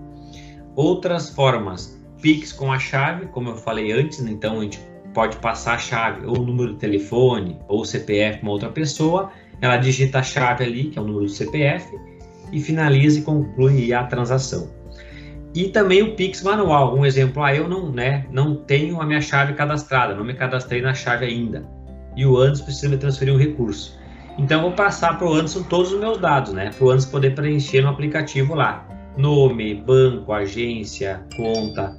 Outras 0.75 1.31
formas 1.31 1.95
Pix 2.21 2.53
com 2.53 2.73
a 2.73 2.79
chave, 2.79 3.27
como 3.27 3.51
eu 3.51 3.56
falei 3.56 3.93
antes, 3.93 4.21
né? 4.21 4.31
então 4.31 4.59
a 4.59 4.62
gente 4.62 4.81
pode 5.12 5.37
passar 5.37 5.75
a 5.75 5.79
chave 5.79 6.27
ou 6.27 6.39
o 6.39 6.43
número 6.43 6.73
de 6.73 6.79
telefone 6.79 7.59
ou 7.69 7.85
CPF 7.85 8.39
para 8.39 8.49
outra 8.49 8.71
pessoa, 8.71 9.31
ela 9.61 9.77
digita 9.77 10.21
a 10.21 10.23
chave 10.23 10.65
ali, 10.65 10.85
que 10.85 10.99
é 10.99 11.03
o 11.03 11.05
número 11.05 11.27
do 11.27 11.31
CPF, 11.31 11.87
e 12.51 12.61
finaliza 12.61 13.19
e 13.19 13.23
conclui 13.23 13.93
a 13.93 14.05
transação. 14.05 14.70
E 15.55 15.69
também 15.69 16.03
o 16.03 16.15
Pix 16.17 16.43
manual, 16.43 16.96
um 16.96 17.06
exemplo, 17.06 17.43
ah, 17.43 17.55
eu 17.55 17.69
não, 17.69 17.91
né, 17.91 18.27
não 18.31 18.56
tenho 18.56 19.01
a 19.01 19.06
minha 19.06 19.20
chave 19.20 19.53
cadastrada, 19.53 20.15
não 20.15 20.25
me 20.25 20.34
cadastrei 20.34 20.82
na 20.82 20.93
chave 20.93 21.27
ainda, 21.27 21.63
e 22.17 22.27
o 22.27 22.37
Anderson 22.37 22.65
precisa 22.65 22.89
me 22.89 22.96
transferir 22.96 23.32
um 23.32 23.39
recurso. 23.39 23.96
Então, 24.37 24.63
vou 24.63 24.73
passar 24.73 25.17
para 25.17 25.29
o 25.29 25.32
Anderson 25.32 25.63
todos 25.63 25.93
os 25.93 26.01
meus 26.01 26.19
dados, 26.19 26.53
né, 26.53 26.70
para 26.77 26.84
o 26.84 26.91
Anderson 26.91 27.11
poder 27.11 27.37
preencher 27.37 27.82
no 27.82 27.89
aplicativo 27.89 28.55
lá, 28.55 28.84
nome, 29.17 29.77
banco, 29.77 30.32
agência, 30.32 31.23
conta, 31.37 31.96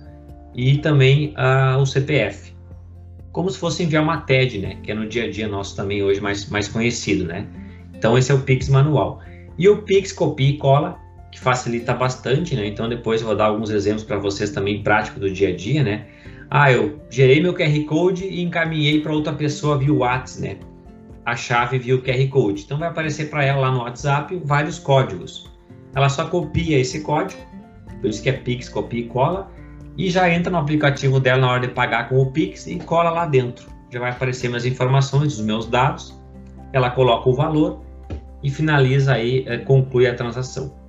e 0.56 0.78
também 0.78 1.34
uh, 1.38 1.80
o 1.80 1.86
CPF. 1.86 2.54
Como 3.32 3.50
se 3.50 3.58
fosse 3.58 3.84
enviar 3.84 4.02
uma 4.02 4.22
TED, 4.22 4.60
né? 4.60 4.78
Que 4.82 4.92
é 4.92 4.96
no 4.96 5.08
dia 5.08 5.26
a 5.26 5.30
dia 5.30 5.48
nosso 5.48 5.76
também 5.76 6.02
hoje 6.02 6.22
mais, 6.22 6.50
mais 6.50 6.70
conhecido, 6.70 7.26
né? 7.26 7.46
Então 7.94 8.18
esse 8.18 8.32
é 8.32 8.36
o 8.36 8.40
Pix 8.40 8.70
manual. 8.70 9.20
E 9.58 9.68
o 9.68 9.82
Pix 9.82 10.14
copia 10.14 10.50
e 10.50 10.58
cola, 10.58 10.98
que 11.36 11.39
facilita 11.42 11.94
bastante, 11.94 12.56
né? 12.56 12.65
Então 12.65 12.88
depois 12.88 13.20
eu 13.20 13.27
vou 13.27 13.36
dar 13.36 13.48
alguns 13.48 13.70
exemplos 13.70 14.06
para 14.06 14.18
vocês 14.18 14.51
também 14.51 14.82
prático 14.82 15.20
do 15.20 15.30
dia 15.30 15.50
a 15.50 15.56
dia, 15.56 15.84
né? 15.84 16.06
Ah, 16.50 16.72
eu 16.72 17.01
gerei 17.10 17.42
meu 17.42 17.54
QR 17.54 17.77
Code 17.86 18.24
e 18.24 18.42
encaminhei 18.42 19.01
para 19.01 19.12
outra 19.12 19.34
pessoa 19.34 19.77
via 19.77 19.94
WhatsApp, 19.94 20.42
né? 20.42 20.58
A 21.25 21.36
chave 21.36 21.77
via 21.77 21.94
o 21.94 22.01
QR 22.01 22.25
Code. 22.30 22.63
Então 22.63 22.77
vai 22.77 22.88
aparecer 22.88 23.30
para 23.30 23.44
ela 23.44 23.60
lá 23.60 23.72
no 23.72 23.80
WhatsApp 23.80 24.42
vários 24.46 24.80
códigos. 24.80 25.51
Ela 25.94 26.08
só 26.08 26.25
copia 26.25 26.80
esse 26.80 27.01
código, 27.01 27.42
por 28.00 28.10
isso 28.10 28.24
que 28.24 28.30
é 28.30 28.34
Pix 28.34 28.70
copia 28.70 29.01
e 29.01 29.08
cola, 29.08 29.51
e 29.98 30.10
já 30.10 30.30
entra 30.30 30.50
no 30.50 30.58
aplicativo 30.58 31.20
dela 31.20 31.42
na 31.42 31.51
hora 31.51 31.68
de 31.68 31.74
pagar 31.74 32.08
com 32.08 32.18
o 32.18 32.32
Pix 32.32 32.65
e 32.65 32.77
cola 32.80 33.10
lá 33.10 33.25
dentro. 33.25 33.68
Já 33.92 34.00
vai 34.00 34.12
aparecer 34.12 34.48
minhas 34.48 34.65
informações, 34.65 35.38
os 35.38 35.46
meus 35.46 35.65
dados, 35.65 36.18
ela 36.72 36.89
coloca 36.92 37.30
o 37.30 37.34
valor 37.34 37.82
e 38.42 38.50
finaliza 38.50 39.13
aí, 39.13 39.44
é, 39.46 39.58
conclui 39.58 40.08
a 40.08 40.15
transação. 40.15 40.85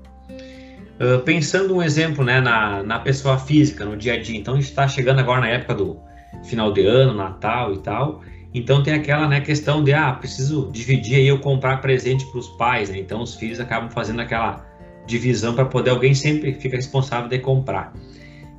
Uh, 0.99 1.21
pensando 1.25 1.75
um 1.75 1.83
exemplo 1.83 2.25
né, 2.25 2.41
na, 2.41 2.83
na 2.83 2.99
pessoa 2.99 3.39
física, 3.39 3.85
no 3.85 3.97
dia 3.97 4.15
a 4.15 4.21
dia, 4.21 4.39
então 4.39 4.55
a 4.55 4.57
gente 4.57 4.71
está 4.71 4.89
chegando 4.89 5.19
agora 5.19 5.43
na 5.43 5.49
época 5.49 5.75
do 5.75 6.01
final 6.45 6.73
de 6.73 6.87
ano, 6.87 7.13
Natal 7.15 7.75
e 7.75 7.79
tal, 7.79 8.23
então 8.55 8.83
tem 8.83 8.95
aquela 8.95 9.29
né, 9.29 9.41
questão 9.41 9.85
de, 9.85 9.93
ah, 9.93 10.13
preciso 10.13 10.71
dividir 10.73 11.17
aí 11.17 11.27
eu 11.29 11.39
comprar 11.39 11.83
presente 11.83 12.25
para 12.27 12.39
os 12.39 12.49
pais, 12.57 12.89
né? 12.89 12.99
então 12.99 13.21
os 13.21 13.35
filhos 13.35 13.61
acabam 13.61 13.91
fazendo 13.91 14.21
aquela 14.21 14.65
divisão 15.07 15.55
para 15.55 15.65
poder 15.65 15.91
alguém 15.91 16.15
sempre 16.15 16.53
fica 16.55 16.77
responsável 16.77 17.29
de 17.29 17.39
comprar. 17.39 17.93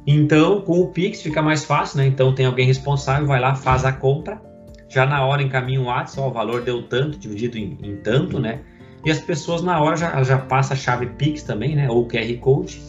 Então, 0.05 0.61
com 0.61 0.79
o 0.79 0.87
Pix 0.87 1.21
fica 1.21 1.41
mais 1.41 1.65
fácil, 1.65 1.97
né? 1.97 2.07
Então 2.07 2.33
tem 2.33 2.45
alguém 2.45 2.65
responsável, 2.65 3.27
vai 3.27 3.41
lá, 3.41 3.53
faz 3.55 3.83
a 3.83 3.91
compra, 3.91 4.41
já 4.87 5.05
na 5.05 5.25
hora 5.25 5.43
encaminha 5.43 5.81
um 5.81 5.87
WhatsApp, 5.87 6.21
ó, 6.21 6.29
o 6.29 6.33
valor 6.33 6.61
deu 6.61 6.81
tanto, 6.83 7.19
dividido 7.19 7.57
em, 7.57 7.77
em, 7.83 7.97
tanto, 7.97 8.39
né? 8.39 8.61
E 9.05 9.11
as 9.11 9.19
pessoas 9.19 9.61
na 9.61 9.81
hora 9.81 9.95
já, 9.95 10.23
já 10.23 10.37
passa 10.37 10.73
a 10.73 10.77
chave 10.77 11.05
Pix 11.05 11.43
também, 11.43 11.75
né? 11.75 11.89
Ou 11.89 12.07
QR 12.07 12.33
Code, 12.39 12.81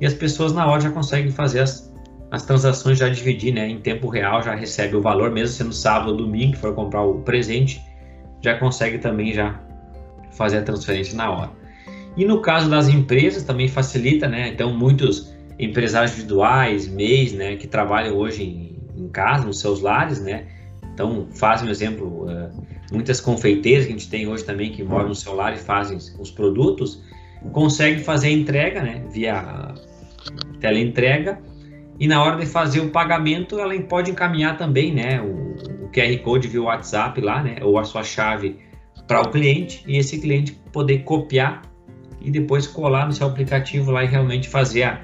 e 0.00 0.06
as 0.06 0.14
pessoas 0.14 0.52
na 0.52 0.66
hora 0.66 0.80
já 0.80 0.90
conseguem 0.90 1.30
fazer 1.30 1.60
as, 1.60 1.92
as 2.30 2.44
transações, 2.44 2.98
já 2.98 3.08
dividir, 3.08 3.52
né? 3.52 3.68
Em 3.68 3.78
tempo 3.78 4.08
real, 4.08 4.42
já 4.42 4.54
recebe 4.54 4.96
o 4.96 5.02
valor, 5.02 5.30
mesmo 5.30 5.54
sendo 5.54 5.72
sábado 5.72 6.12
ou 6.12 6.16
domingo, 6.16 6.52
que 6.52 6.58
for 6.58 6.74
comprar 6.74 7.02
o 7.02 7.20
presente, 7.20 7.80
já 8.42 8.58
consegue 8.58 8.98
também 8.98 9.32
já 9.32 9.60
fazer 10.32 10.58
a 10.58 10.62
transferência 10.62 11.16
na 11.16 11.30
hora. 11.30 11.50
E 12.16 12.24
no 12.24 12.40
caso 12.40 12.68
das 12.68 12.88
empresas 12.88 13.42
também 13.42 13.68
facilita, 13.68 14.28
né? 14.28 14.48
Então 14.48 14.72
muitos 14.72 15.32
empresários 15.58 16.12
individuais, 16.12 16.88
MEIs, 16.88 17.32
né, 17.34 17.56
que 17.56 17.66
trabalham 17.66 18.16
hoje 18.16 18.42
em, 18.42 18.78
em 18.96 19.08
casa, 19.08 19.44
nos 19.44 19.60
seus 19.60 19.80
lares, 19.80 20.20
né? 20.20 20.46
Então 20.94 21.28
fazem 21.34 21.68
um 21.68 21.70
exemplo, 21.70 22.24
uh, 22.24 22.50
muitas 22.90 23.20
confeiteiras 23.20 23.86
que 23.86 23.92
a 23.92 23.96
gente 23.96 24.08
tem 24.08 24.26
hoje 24.26 24.44
também 24.44 24.70
que 24.70 24.82
moram 24.82 25.08
no 25.08 25.14
seu 25.14 25.34
lar 25.34 25.54
e 25.54 25.58
fazem 25.58 25.96
os 25.96 26.30
produtos, 26.30 27.02
conseguem 27.52 28.02
fazer 28.02 28.28
a 28.28 28.32
entrega, 28.32 28.82
né? 28.82 29.04
Via 29.10 29.74
teleentrega 30.60 31.40
e 31.98 32.08
na 32.08 32.22
hora 32.22 32.38
de 32.38 32.46
fazer 32.46 32.80
o 32.80 32.88
pagamento 32.90 33.58
ela 33.58 33.78
pode 33.82 34.10
encaminhar 34.10 34.56
também, 34.56 34.92
né? 34.92 35.20
O, 35.20 35.84
o 35.84 35.88
QR 35.90 36.16
Code 36.22 36.48
via 36.48 36.62
WhatsApp 36.62 37.20
lá, 37.20 37.42
né? 37.42 37.56
Ou 37.62 37.78
a 37.78 37.84
sua 37.84 38.02
chave 38.02 38.58
para 39.06 39.20
o 39.20 39.30
cliente 39.30 39.84
e 39.86 39.98
esse 39.98 40.18
cliente 40.18 40.52
poder 40.72 41.00
copiar 41.00 41.62
e 42.20 42.30
depois 42.30 42.66
colar 42.66 43.06
no 43.06 43.12
seu 43.12 43.26
aplicativo 43.26 43.90
lá 43.90 44.04
e 44.04 44.06
realmente 44.06 44.48
fazer 44.48 44.84
a, 44.84 45.00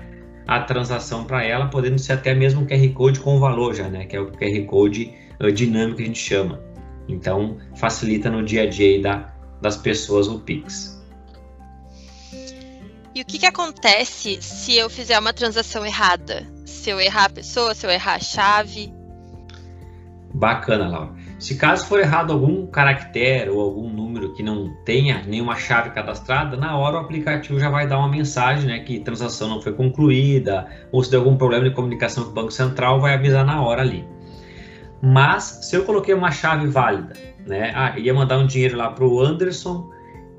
a 0.46 0.60
transação 0.60 1.24
para 1.24 1.44
ela, 1.44 1.66
podendo 1.66 1.98
ser 1.98 2.14
até 2.14 2.34
mesmo 2.34 2.62
um 2.62 2.66
QR 2.66 2.88
Code 2.94 3.20
com 3.20 3.38
valor 3.38 3.74
já, 3.74 3.88
né? 3.88 4.06
Que 4.06 4.16
é 4.16 4.20
o 4.20 4.30
QR 4.30 4.64
Code 4.66 5.12
uh, 5.38 5.52
dinâmico 5.52 5.98
que 5.98 6.02
a 6.02 6.06
gente 6.06 6.18
chama. 6.18 6.65
Então, 7.08 7.58
facilita 7.76 8.30
no 8.30 8.44
dia 8.44 8.62
a 8.62 8.66
dia 8.66 9.00
da, 9.00 9.32
das 9.60 9.76
pessoas 9.76 10.28
o 10.28 10.40
Pix. 10.40 10.96
E 13.14 13.22
o 13.22 13.24
que, 13.24 13.38
que 13.38 13.46
acontece 13.46 14.42
se 14.42 14.76
eu 14.76 14.90
fizer 14.90 15.18
uma 15.18 15.32
transação 15.32 15.86
errada? 15.86 16.46
Se 16.66 16.90
eu 16.90 17.00
errar 17.00 17.24
a 17.24 17.30
pessoa, 17.30 17.74
se 17.74 17.86
eu 17.86 17.90
errar 17.90 18.16
a 18.16 18.20
chave? 18.20 18.92
Bacana, 20.34 20.86
Laura. 20.86 21.14
Se 21.38 21.54
caso 21.56 21.86
for 21.86 21.98
errado 21.98 22.32
algum 22.32 22.66
caractere 22.66 23.48
ou 23.48 23.60
algum 23.60 23.88
número 23.88 24.34
que 24.34 24.42
não 24.42 24.70
tenha 24.84 25.22
nenhuma 25.26 25.56
chave 25.56 25.90
cadastrada, 25.90 26.58
na 26.58 26.76
hora 26.76 26.96
o 26.96 27.00
aplicativo 27.00 27.58
já 27.58 27.70
vai 27.70 27.86
dar 27.86 27.98
uma 27.98 28.08
mensagem, 28.08 28.66
né, 28.66 28.80
que 28.80 29.00
transação 29.00 29.48
não 29.48 29.62
foi 29.62 29.72
concluída, 29.72 30.66
ou 30.92 31.02
se 31.02 31.10
der 31.10 31.16
algum 31.16 31.36
problema 31.36 31.64
de 31.64 31.74
comunicação 31.74 32.24
com 32.24 32.30
o 32.30 32.34
Banco 32.34 32.50
Central, 32.50 33.00
vai 33.00 33.14
avisar 33.14 33.46
na 33.46 33.62
hora 33.62 33.80
ali. 33.80 34.06
Mas 35.02 35.60
se 35.62 35.76
eu 35.76 35.84
coloquei 35.84 36.14
uma 36.14 36.30
chave 36.30 36.66
válida, 36.66 37.14
né, 37.46 37.72
ah, 37.74 37.98
ia 37.98 38.12
mandar 38.14 38.38
um 38.38 38.46
dinheiro 38.46 38.76
lá 38.76 38.90
para 38.90 39.06
o 39.06 39.20
Anderson 39.20 39.90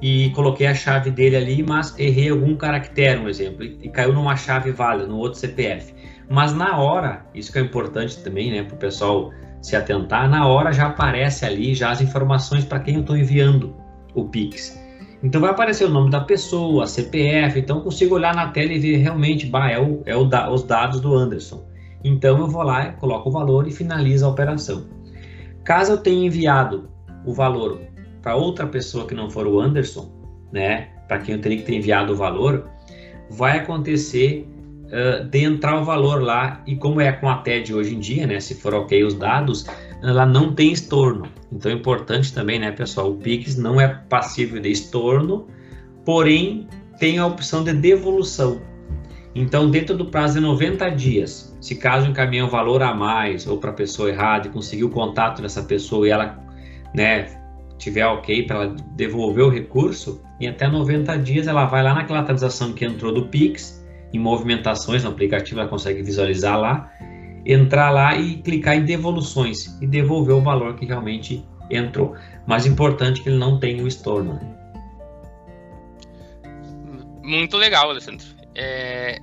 e 0.01 0.29
coloquei 0.31 0.67
a 0.67 0.73
chave 0.73 1.09
dele 1.09 1.35
ali, 1.35 1.63
mas 1.63 1.97
errei 1.97 2.29
algum 2.29 2.55
caractere, 2.55 3.19
um 3.19 3.29
exemplo, 3.29 3.63
e, 3.63 3.89
caiu 3.89 4.13
numa 4.13 4.35
chave 4.35 4.71
válida, 4.71 5.07
no 5.07 5.17
outro 5.17 5.39
CPF. 5.39 5.93
Mas 6.29 6.53
na 6.53 6.77
hora, 6.77 7.25
isso 7.33 7.51
que 7.51 7.59
é 7.59 7.61
importante 7.61 8.17
também, 8.23 8.51
né, 8.51 8.63
para 8.63 8.75
o 8.75 8.77
pessoal 8.77 9.31
se 9.61 9.75
atentar, 9.75 10.29
na 10.29 10.47
hora 10.47 10.71
já 10.71 10.87
aparece 10.87 11.45
ali 11.45 11.73
já 11.73 11.91
as 11.91 12.01
informações 12.01 12.63
para 12.63 12.79
quem 12.79 12.95
eu 12.95 13.01
estou 13.01 13.17
enviando 13.17 13.75
o 14.13 14.25
Pix. 14.25 14.79
Então 15.23 15.41
vai 15.41 15.49
aparecer 15.49 15.85
o 15.85 15.89
nome 15.89 16.11
da 16.11 16.21
pessoa, 16.21 16.85
CPF, 16.85 17.59
então 17.59 17.77
eu 17.77 17.83
consigo 17.83 18.15
olhar 18.15 18.35
na 18.35 18.47
tela 18.49 18.71
e 18.71 18.79
ver 18.79 18.97
realmente, 18.97 19.47
bah, 19.47 19.71
é, 19.71 19.79
o, 19.79 20.03
é 20.05 20.15
o 20.15 20.29
os 20.53 20.63
dados 20.63 20.99
do 20.99 21.15
Anderson. 21.15 21.66
Então 22.03 22.37
eu 22.39 22.47
vou 22.47 22.63
lá, 22.63 22.93
coloco 22.93 23.29
o 23.29 23.31
valor 23.31 23.67
e 23.67 23.71
finalizo 23.71 24.25
a 24.25 24.29
operação. 24.29 24.85
Caso 25.63 25.93
eu 25.93 25.97
tenha 25.97 26.25
enviado 26.25 26.89
o 27.25 27.33
valor 27.33 27.79
para 28.21 28.35
outra 28.35 28.65
pessoa 28.67 29.07
que 29.07 29.15
não 29.15 29.29
for 29.29 29.47
o 29.47 29.59
Anderson, 29.59 30.11
né, 30.51 30.89
para 31.07 31.19
quem 31.19 31.35
eu 31.35 31.41
teria 31.41 31.57
que 31.57 31.63
ter 31.63 31.75
enviado 31.75 32.13
o 32.13 32.15
valor, 32.15 32.69
vai 33.29 33.59
acontecer 33.59 34.47
uh, 34.85 35.25
de 35.25 35.43
entrar 35.43 35.79
o 35.79 35.83
valor 35.83 36.21
lá 36.21 36.61
e 36.65 36.75
como 36.75 37.01
é 37.01 37.11
com 37.11 37.29
a 37.29 37.37
TED 37.37 37.73
hoje 37.73 37.95
em 37.95 37.99
dia, 37.99 38.27
né, 38.27 38.39
se 38.39 38.55
for 38.55 38.73
ok 38.73 39.03
os 39.03 39.13
dados, 39.13 39.65
ela 40.03 40.25
não 40.25 40.53
tem 40.53 40.71
estorno. 40.71 41.27
Então 41.51 41.71
é 41.71 41.75
importante 41.75 42.33
também, 42.33 42.59
né, 42.59 42.71
pessoal, 42.71 43.11
o 43.11 43.15
Pix 43.15 43.57
não 43.57 43.79
é 43.79 43.87
passível 44.09 44.61
de 44.61 44.71
estorno, 44.71 45.47
porém 46.05 46.67
tem 46.99 47.19
a 47.19 47.25
opção 47.25 47.63
de 47.63 47.73
devolução. 47.73 48.59
Então, 49.39 49.70
dentro 49.70 49.96
do 49.96 50.06
prazo 50.06 50.34
de 50.34 50.39
90 50.39 50.89
dias, 50.89 51.56
se 51.62 51.75
caso 51.75 52.10
encaminhe 52.10 52.41
um 52.41 52.50
valor 52.50 52.82
a 52.82 52.91
mais 52.96 53.46
ou 53.46 53.60
para 53.60 53.70
a 53.70 53.74
pessoa 53.74 54.10
errada 54.10 54.48
e 54.48 54.50
conseguir 54.50 54.84
o 54.84 54.89
contato 54.89 55.44
dessa 55.44 55.62
pessoa 55.62 56.08
e 56.08 56.10
ela 56.10 56.44
né, 56.91 57.39
tiver 57.77 58.03
ok 58.08 58.48
para 58.48 58.56
ela 58.56 58.75
devolver 58.96 59.46
o 59.46 59.50
recurso, 59.50 60.24
em 60.41 60.48
até 60.48 60.67
90 60.67 61.20
dias 61.20 61.48
ela 61.48 61.65
vai 61.65 61.84
lá 61.84 61.94
naquela 61.94 62.24
transação 62.24 62.74
que 62.74 62.84
entrou 62.84 63.13
do 63.13 63.27
Pix 63.27 63.86
em 64.12 64.17
movimentações 64.17 65.03
no 65.03 65.12
aplicativo, 65.12 65.60
ela 65.60 65.70
consegue 65.70 66.01
visualizar 66.01 66.60
lá, 66.60 66.91
entrar 67.46 67.91
lá 67.91 68.17
e 68.17 68.38
clicar 68.38 68.75
em 68.75 68.86
devoluções 68.86 69.79
e 69.79 69.86
devolver 69.86 70.34
o 70.34 70.41
valor 70.41 70.74
que 70.74 70.86
realmente 70.88 71.46
entrou. 71.70 72.15
Mas 72.48 72.65
importante 72.65 73.22
que 73.22 73.29
ele 73.29 73.38
não 73.38 73.60
tenha 73.60 73.84
o 73.84 73.88
estorno. 73.88 74.34
Né? 74.34 74.58
Muito 77.22 77.56
legal, 77.56 77.91
Alessandro. 77.91 78.25
É... 78.56 79.20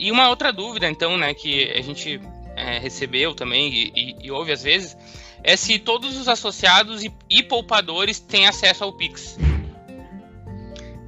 E 0.00 0.10
uma 0.10 0.30
outra 0.30 0.50
dúvida, 0.50 0.88
então, 0.88 1.18
né, 1.18 1.34
que 1.34 1.70
a 1.72 1.82
gente 1.82 2.18
é, 2.56 2.78
recebeu 2.78 3.34
também 3.34 3.70
e, 3.70 3.92
e, 3.94 4.16
e, 4.22 4.30
ouve 4.30 4.50
às 4.50 4.62
vezes, 4.62 4.96
é 5.44 5.54
se 5.58 5.78
todos 5.78 6.18
os 6.18 6.26
associados 6.26 7.04
e, 7.04 7.12
e 7.28 7.42
poupadores 7.42 8.18
têm 8.18 8.46
acesso 8.46 8.82
ao 8.82 8.94
Pix. 8.94 9.38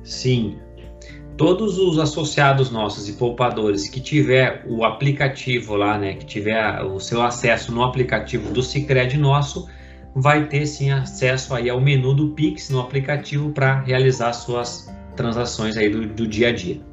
Sim, 0.05 0.59
todos 1.39 1.79
os 1.79 1.99
associados 1.99 2.71
nossos 2.71 3.09
e 3.09 3.15
poupadores 3.15 3.89
que 3.89 3.99
tiver 3.99 4.63
o 4.69 4.85
aplicativo 4.85 5.75
lá, 5.75 5.97
né, 5.97 6.13
que 6.13 6.27
tiver 6.27 6.83
o 6.83 7.01
seu 7.01 7.23
acesso 7.23 7.73
no 7.73 7.83
aplicativo 7.83 8.53
do 8.53 8.63
Sicredi 8.63 9.17
nosso, 9.17 9.71
vai 10.15 10.49
ter 10.49 10.67
sim 10.67 10.91
acesso 10.91 11.55
aí 11.55 11.71
ao 11.71 11.81
menu 11.81 12.13
do 12.13 12.33
Pix 12.33 12.69
no 12.69 12.79
aplicativo 12.79 13.53
para 13.53 13.81
realizar 13.81 14.35
suas 14.35 14.95
transações 15.17 15.79
aí 15.79 15.89
do, 15.89 16.07
do 16.07 16.27
dia 16.27 16.49
a 16.49 16.53
dia. 16.53 16.92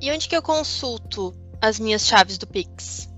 E 0.00 0.10
onde 0.12 0.28
que 0.28 0.36
eu 0.36 0.42
consulto 0.42 1.34
as 1.60 1.80
minhas 1.80 2.06
chaves 2.06 2.38
do 2.38 2.46
Pix? 2.46 3.08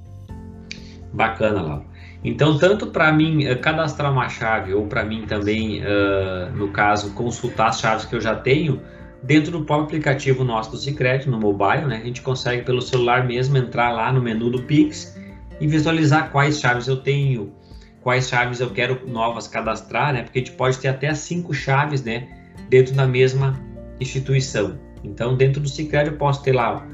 Bacana, 1.12 1.60
Laura. 1.60 1.84
Então, 2.22 2.58
tanto 2.58 2.88
para 2.88 3.10
mim 3.12 3.46
uh, 3.46 3.58
cadastrar 3.60 4.12
uma 4.12 4.28
chave 4.28 4.74
ou 4.74 4.86
para 4.86 5.04
mim 5.04 5.24
também, 5.26 5.80
uh, 5.82 6.54
no 6.54 6.68
caso, 6.68 7.12
consultar 7.14 7.68
as 7.68 7.80
chaves 7.80 8.04
que 8.04 8.14
eu 8.14 8.20
já 8.20 8.34
tenho, 8.34 8.82
dentro 9.22 9.52
do 9.52 9.64
próprio 9.64 9.86
aplicativo 9.86 10.44
nosso 10.44 10.70
do 10.70 10.76
Cicred, 10.76 11.28
no 11.28 11.38
mobile, 11.38 11.86
né, 11.86 12.00
a 12.02 12.04
gente 12.04 12.20
consegue 12.22 12.62
pelo 12.62 12.82
celular 12.82 13.26
mesmo 13.26 13.56
entrar 13.56 13.90
lá 13.90 14.12
no 14.12 14.20
menu 14.20 14.50
do 14.50 14.62
Pix 14.62 15.18
e 15.60 15.66
visualizar 15.66 16.30
quais 16.30 16.60
chaves 16.60 16.88
eu 16.88 16.96
tenho, 16.98 17.54
quais 18.02 18.28
chaves 18.28 18.60
eu 18.60 18.70
quero 18.70 19.06
novas 19.08 19.48
cadastrar, 19.48 20.12
né, 20.12 20.22
porque 20.22 20.38
a 20.38 20.42
gente 20.42 20.56
pode 20.56 20.78
ter 20.78 20.88
até 20.88 21.12
cinco 21.14 21.54
chaves 21.54 22.02
né, 22.02 22.28
dentro 22.68 22.94
da 22.94 23.06
mesma 23.06 23.58
instituição. 23.98 24.78
Então, 25.02 25.36
dentro 25.36 25.60
do 25.60 25.68
Cicred 25.68 26.10
eu 26.10 26.16
posso 26.16 26.42
ter 26.42 26.52
lá 26.52 26.86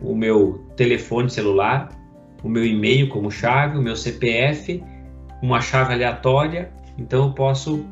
o 0.00 0.14
meu 0.14 0.64
telefone 0.76 1.28
celular, 1.28 1.88
o 2.42 2.48
meu 2.48 2.64
e-mail 2.64 3.08
como 3.08 3.30
chave, 3.30 3.78
o 3.78 3.82
meu 3.82 3.96
CPF, 3.96 4.82
uma 5.42 5.60
chave 5.60 5.92
aleatória. 5.92 6.70
Então 6.96 7.26
eu 7.26 7.32
posso 7.32 7.84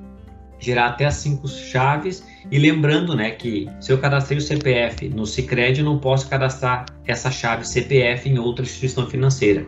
gerar 0.58 0.86
até 0.86 1.10
cinco 1.10 1.46
chaves 1.48 2.26
e 2.50 2.58
lembrando, 2.58 3.14
né, 3.14 3.30
que 3.30 3.68
se 3.80 3.92
eu 3.92 3.98
cadastrei 3.98 4.38
o 4.38 4.40
CPF 4.40 5.08
no 5.08 5.26
Sicredi, 5.26 5.80
eu 5.80 5.84
não 5.84 5.98
posso 5.98 6.28
cadastrar 6.28 6.86
essa 7.06 7.30
chave 7.30 7.66
CPF 7.66 8.28
em 8.28 8.38
outra 8.38 8.64
instituição 8.64 9.06
financeira. 9.06 9.66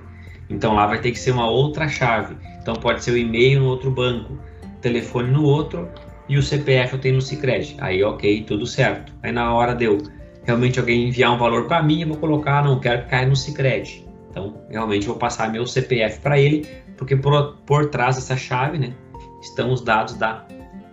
Então 0.49 0.75
lá 0.75 0.87
vai 0.87 1.01
ter 1.01 1.11
que 1.11 1.19
ser 1.19 1.33
uma 1.33 1.49
outra 1.49 1.89
chave. 1.89 2.37
Então 2.61 2.75
pode 2.75 3.05
ser 3.05 3.13
o 3.13 3.19
e-mail 3.19 3.61
no 3.61 3.67
outro 3.67 3.91
banco, 3.91 4.39
telefone 4.81 5.31
no 5.31 5.43
outro 5.43 5.89
e 6.29 6.37
o 6.37 6.43
CPF 6.43 6.95
eu 6.95 7.01
tenho 7.01 7.15
no 7.17 7.23
Sicredi. 7.23 7.77
Aí 7.79 8.03
OK, 8.03 8.45
tudo 8.45 8.67
certo. 8.67 9.13
Aí 9.23 9.33
na 9.33 9.53
hora 9.55 9.75
deu 9.75 9.99
realmente 10.45 10.79
alguém 10.79 11.09
enviar 11.09 11.33
um 11.33 11.39
valor 11.39 11.67
para 11.67 11.83
mim, 11.83 12.03
eu 12.03 12.09
vou 12.09 12.17
colocar, 12.17 12.65
não 12.65 12.81
quero 12.81 13.03
que 13.03 13.11
caia 13.11 13.27
no 13.27 13.37
Sicredi. 13.37 14.07
Então, 14.31 14.63
realmente 14.71 15.07
vou 15.07 15.17
passar 15.17 15.51
meu 15.51 15.67
CPF 15.67 16.21
para 16.21 16.39
ele, 16.39 16.67
porque 16.97 17.17
por, 17.17 17.57
por 17.67 17.91
trás 17.91 18.17
dessa 18.17 18.37
chave, 18.37 18.79
né, 18.79 18.95
estão 19.43 19.73
os 19.73 19.83
dados 19.83 20.15
da, 20.15 20.47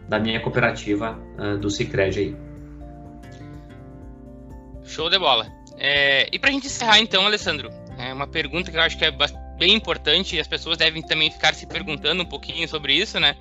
da 0.10 0.20
minha 0.20 0.40
cooperativa 0.40 1.18
uh, 1.38 1.58
do 1.58 1.70
Cicred 1.70 2.20
aí. 2.20 2.36
Show 4.84 5.10
de 5.10 5.18
bola. 5.18 5.48
É, 5.78 6.28
e 6.32 6.40
para 6.40 6.50
a 6.50 6.54
gente 6.54 6.68
encerrar 6.68 7.00
então, 7.00 7.26
Alessandro, 7.26 7.70
é 7.98 8.14
uma 8.14 8.28
pergunta 8.28 8.72
que 8.72 8.78
eu 8.78 8.82
acho 8.82 8.98
que 8.98 9.06
é 9.06 9.12
bem 9.58 9.74
importante 9.74 10.36
e 10.36 10.40
as 10.40 10.48
pessoas 10.48 10.78
devem 10.78 11.02
também 11.02 11.32
ficar 11.32 11.54
se 11.54 11.66
perguntando 11.66 12.24
um 12.24 12.26
pouquinho 12.26 12.68
sobre 12.68 12.94
isso, 12.94 13.20
né? 13.20 13.36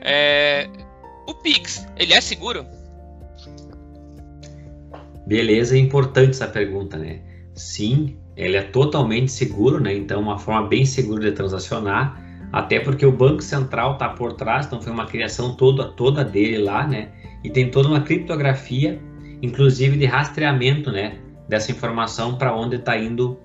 É, 0.00 0.68
o 1.28 1.34
Pix, 1.34 1.86
ele 1.98 2.14
é 2.14 2.20
seguro? 2.22 2.64
Beleza, 5.26 5.76
é 5.76 5.78
importante 5.78 6.30
essa 6.30 6.46
pergunta, 6.46 6.96
né? 6.96 7.20
Sim, 7.54 8.16
ele 8.34 8.56
é 8.56 8.62
totalmente 8.62 9.30
seguro, 9.30 9.78
né? 9.78 9.94
Então, 9.94 10.22
uma 10.22 10.38
forma 10.38 10.66
bem 10.66 10.86
segura 10.86 11.20
de 11.20 11.32
transacionar. 11.32 12.26
até 12.50 12.80
porque 12.80 13.04
o 13.04 13.12
Banco 13.12 13.42
Central 13.42 13.92
está 13.92 14.08
por 14.08 14.32
trás, 14.32 14.64
então 14.64 14.80
foi 14.80 14.90
uma 14.90 15.04
criação 15.04 15.54
toda, 15.54 15.84
toda 15.92 16.24
dele 16.24 16.56
lá, 16.56 16.86
né? 16.86 17.10
E 17.44 17.50
tem 17.50 17.70
toda 17.70 17.88
uma 17.88 18.00
criptografia, 18.00 18.98
inclusive 19.42 19.98
de 19.98 20.06
rastreamento, 20.06 20.90
né? 20.90 21.18
Dessa 21.46 21.70
informação 21.70 22.38
para 22.38 22.56
onde 22.56 22.76
está 22.76 22.96
indo 22.96 23.38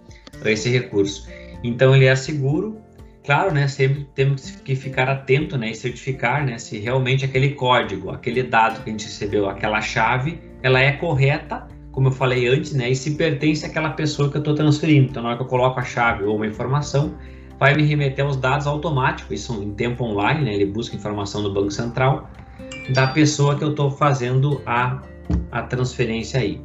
esse 0.45 0.69
recurso. 0.69 1.27
Então 1.61 1.93
ele 1.93 2.05
é 2.05 2.15
seguro, 2.15 2.77
claro, 3.23 3.53
né? 3.53 3.67
Sempre 3.67 4.07
temos 4.15 4.51
que 4.51 4.75
ficar 4.75 5.09
atento, 5.09 5.57
né? 5.57 5.71
E 5.71 5.75
certificar, 5.75 6.45
né? 6.45 6.57
Se 6.57 6.79
realmente 6.79 7.25
aquele 7.25 7.49
código, 7.51 8.09
aquele 8.11 8.43
dado 8.43 8.83
que 8.83 8.89
a 8.89 8.91
gente 8.91 9.05
recebeu, 9.05 9.49
aquela 9.49 9.81
chave, 9.81 10.39
ela 10.61 10.79
é 10.79 10.91
correta, 10.93 11.67
como 11.91 12.07
eu 12.07 12.11
falei 12.11 12.47
antes, 12.47 12.73
né? 12.73 12.89
E 12.89 12.95
se 12.95 13.15
pertence 13.15 13.65
àquela 13.65 13.91
pessoa 13.91 14.29
que 14.29 14.37
eu 14.37 14.39
estou 14.39 14.55
transferindo. 14.55 15.09
Então 15.09 15.23
na 15.23 15.29
hora 15.29 15.37
que 15.37 15.43
eu 15.43 15.47
coloco 15.47 15.79
a 15.79 15.83
chave 15.83 16.23
ou 16.23 16.35
uma 16.35 16.47
informação, 16.47 17.15
vai 17.59 17.73
me 17.75 17.83
remeter 17.83 18.25
aos 18.25 18.35
dados 18.35 18.67
automáticos, 18.67 19.41
isso 19.41 19.63
em 19.63 19.73
tempo 19.73 20.03
online, 20.03 20.43
né? 20.43 20.53
Ele 20.53 20.65
busca 20.65 20.95
informação 20.95 21.41
do 21.41 21.53
Banco 21.53 21.71
Central 21.71 22.29
da 22.89 23.07
pessoa 23.07 23.55
que 23.57 23.63
eu 23.63 23.69
estou 23.69 23.89
fazendo 23.89 24.61
a, 24.65 25.01
a 25.51 25.61
transferência 25.63 26.39
aí. 26.39 26.59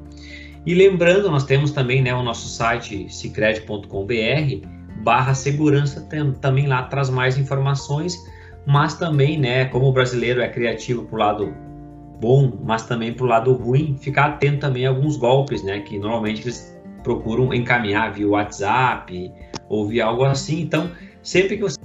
E 0.66 0.74
lembrando, 0.74 1.30
nós 1.30 1.44
temos 1.44 1.70
também 1.70 2.02
né, 2.02 2.12
o 2.12 2.22
nosso 2.22 2.48
site 2.48 3.06
cicred.com.br 3.08 4.77
barra 5.02 5.34
segurança, 5.34 6.06
também 6.40 6.66
lá 6.66 6.82
traz 6.84 7.10
mais 7.10 7.38
informações, 7.38 8.16
mas 8.66 8.94
também, 8.94 9.38
né, 9.38 9.64
como 9.66 9.86
o 9.86 9.92
brasileiro 9.92 10.40
é 10.40 10.48
criativo 10.48 11.04
para 11.04 11.14
o 11.14 11.18
lado 11.18 11.54
bom, 12.20 12.52
mas 12.64 12.84
também 12.84 13.12
para 13.12 13.24
o 13.24 13.28
lado 13.28 13.52
ruim, 13.52 13.96
ficar 13.98 14.26
atento 14.26 14.58
também 14.58 14.86
a 14.86 14.90
alguns 14.90 15.16
golpes, 15.16 15.62
né, 15.62 15.80
que 15.80 15.98
normalmente 15.98 16.42
eles 16.42 16.76
procuram 17.02 17.54
encaminhar 17.54 18.12
via 18.12 18.28
WhatsApp 18.28 19.32
ou 19.68 19.86
via 19.86 20.04
algo 20.04 20.24
assim. 20.24 20.60
Então, 20.60 20.90
sempre 21.22 21.56
que 21.56 21.62
você 21.62 21.78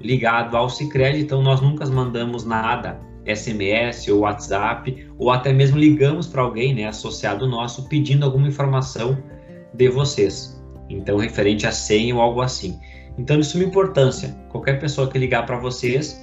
ligado 0.00 0.56
ao 0.56 0.68
Cicred, 0.68 1.20
então 1.20 1.42
nós 1.42 1.60
nunca 1.60 1.86
mandamos 1.86 2.44
nada 2.44 3.00
SMS 3.26 4.08
ou 4.08 4.20
WhatsApp, 4.20 5.08
ou 5.18 5.30
até 5.30 5.52
mesmo 5.52 5.78
ligamos 5.78 6.26
para 6.26 6.42
alguém, 6.42 6.74
né, 6.74 6.86
associado 6.86 7.46
nosso, 7.48 7.88
pedindo 7.88 8.24
alguma 8.24 8.48
informação 8.48 9.18
de 9.74 9.88
vocês. 9.88 10.59
Então, 10.90 11.16
referente 11.16 11.66
a 11.66 11.72
senha 11.72 12.14
ou 12.14 12.20
algo 12.20 12.40
assim. 12.40 12.78
Então, 13.16 13.38
de 13.38 13.46
suma 13.46 13.64
importância, 13.64 14.36
qualquer 14.48 14.80
pessoa 14.80 15.08
que 15.08 15.18
ligar 15.18 15.46
para 15.46 15.56
vocês, 15.56 16.20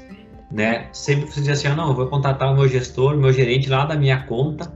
né, 0.52 0.88
sempre 0.92 1.26
você 1.28 1.42
diz 1.42 1.50
assim, 1.50 1.68
ah, 1.68 1.76
não, 1.76 1.90
eu 1.90 1.96
vou 1.96 2.08
contatar 2.08 2.52
o 2.52 2.56
meu 2.56 2.68
gestor, 2.68 3.16
meu 3.16 3.32
gerente 3.32 3.70
lá 3.70 3.86
da 3.86 3.96
minha 3.96 4.22
conta. 4.24 4.72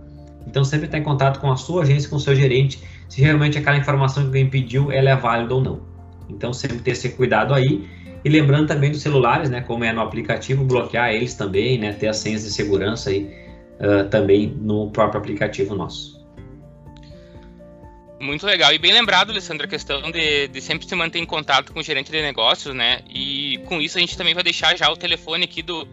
Então, 0.48 0.64
sempre 0.64 0.86
está 0.86 0.98
em 0.98 1.04
contato 1.04 1.40
com 1.40 1.52
a 1.52 1.58
sua 1.58 1.84
agência, 1.84 2.10
com 2.10 2.16
o 2.16 2.20
seu 2.20 2.36
gerente, 2.36 2.82
se 3.08 3.22
realmente 3.22 3.58
aquela 3.58 3.78
informação 3.78 4.24
que 4.24 4.28
alguém 4.28 4.50
pediu, 4.50 4.92
ela 4.92 5.10
é 5.10 5.16
válida 5.16 5.54
ou 5.54 5.62
não. 5.62 5.82
Então, 6.30 6.54
sempre 6.54 6.80
ter 6.80 6.92
esse 6.92 7.10
cuidado 7.10 7.54
aí. 7.54 7.88
E 8.24 8.30
lembrando 8.30 8.68
também 8.68 8.92
dos 8.92 9.02
celulares, 9.02 9.50
né, 9.50 9.62
como 9.62 9.84
é 9.84 9.92
no 9.92 10.02
aplicativo, 10.02 10.64
bloquear 10.64 11.12
eles 11.14 11.34
também, 11.34 11.78
né, 11.78 11.92
ter 11.92 12.08
as 12.08 12.18
senhas 12.18 12.44
de 12.44 12.52
segurança 12.52 13.10
aí 13.10 13.30
uh, 13.80 14.08
também 14.10 14.56
no 14.62 14.92
próprio 14.92 15.20
aplicativo 15.20 15.76
nosso. 15.76 16.21
Muito 18.22 18.46
legal. 18.46 18.72
E 18.72 18.78
bem 18.78 18.94
lembrado, 18.94 19.32
Alessandro, 19.32 19.66
a 19.66 19.70
questão 19.70 20.12
de, 20.12 20.48
de, 20.48 20.62
sempre 20.62 20.88
se 20.88 20.94
manter 20.96 21.18
em 21.18 21.26
contato 21.26 21.74
com 21.74 21.80
o 21.80 21.84
gerente 21.84 22.12
de 22.12 22.22
negócios, 22.22 22.74
né? 22.74 23.02
E 23.10 23.58
com 23.66 23.82
isso 23.82 23.98
a 23.98 24.02
gente 24.02 24.16
também 24.16 24.36
vai 24.36 24.44
deixar 24.44 24.78
já 24.78 24.90
o 24.92 24.96
telefone 24.96 25.46
aqui 25.46 25.64
do 25.64 25.88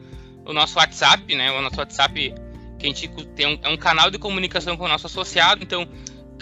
o 0.45 0.53
nosso 0.53 0.79
WhatsApp, 0.79 1.35
né? 1.35 1.51
O 1.53 1.63
nosso 1.63 1.79
WhatsApp 1.79 2.35
que 2.79 2.87
a 2.87 2.89
gente 2.89 3.09
tem 3.35 3.47
um, 3.47 3.59
é 3.63 3.69
um 3.69 3.77
canal 3.77 4.11
de 4.11 4.19
comunicação 4.19 4.77
com 4.77 4.85
o 4.85 4.89
nosso 4.89 5.07
associado. 5.07 5.63
Então, 5.65 5.89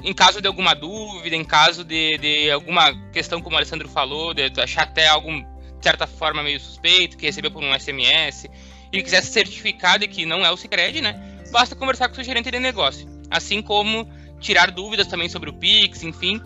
em 0.03 0.13
caso 0.13 0.43
de 0.43 0.49
alguma 0.49 0.75
dúvida, 0.75 1.37
em 1.37 1.45
caso 1.45 1.85
de, 1.85 2.19
de 2.19 2.51
alguma 2.51 2.93
questão, 3.13 3.41
como 3.41 3.55
o 3.55 3.59
Alessandro 3.59 3.89
falou, 3.89 4.35
de 4.35 4.51
achar 4.61 4.83
até 4.83 5.07
algum 5.07 5.45
certa 5.81 6.07
forma 6.07 6.43
meio 6.43 6.59
suspeito, 6.59 7.17
que 7.17 7.27
recebeu 7.27 7.51
por 7.51 7.63
um 7.63 7.79
SMS, 7.79 8.49
e 8.93 9.03
quiser 9.03 9.23
se 9.23 9.33
certificar 9.33 9.99
de 10.01 10.09
que 10.09 10.27
não 10.27 10.45
é 10.45 10.51
o 10.51 10.57
Cicred, 10.57 11.01
né? 11.01 11.45
Basta 11.53 11.77
conversar 11.77 12.09
com 12.09 12.13
o 12.13 12.17
seu 12.17 12.25
gerente 12.25 12.51
de 12.51 12.59
negócio. 12.59 13.09
Assim 13.31 13.63
como 13.63 14.09
tirar 14.41 14.71
dúvidas 14.71 15.07
também 15.07 15.29
sobre 15.29 15.51
o 15.51 15.53
Pix, 15.53 16.03
enfim. 16.03 16.41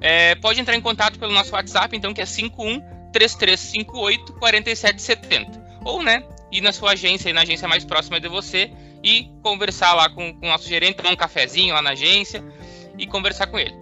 É, 0.00 0.34
pode 0.36 0.60
entrar 0.60 0.76
em 0.76 0.80
contato 0.80 1.18
pelo 1.18 1.32
nosso 1.32 1.54
WhatsApp, 1.54 1.96
então, 1.96 2.12
que 2.12 2.20
é 2.20 2.26
51 2.26 2.80
3358 3.12 4.32
4770. 4.34 5.64
Ou, 5.84 6.02
né, 6.02 6.22
ir 6.50 6.60
na 6.60 6.72
sua 6.72 6.92
agência, 6.92 7.30
ir 7.30 7.32
na 7.32 7.42
agência 7.42 7.68
mais 7.68 7.84
próxima 7.84 8.20
de 8.20 8.28
você 8.28 8.70
e 9.02 9.30
conversar 9.42 9.94
lá 9.94 10.08
com, 10.08 10.34
com 10.34 10.46
o 10.46 10.48
nosso 10.48 10.68
gerente, 10.68 10.96
tomar 10.96 11.10
um 11.10 11.16
cafezinho 11.16 11.74
lá 11.74 11.82
na 11.82 11.90
agência 11.90 12.42
e 12.98 13.06
conversar 13.06 13.46
com 13.46 13.58
ele. 13.58 13.74